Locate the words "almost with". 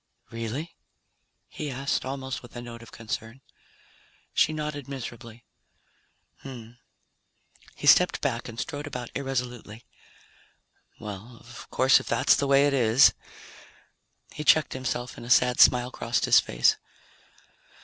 2.05-2.55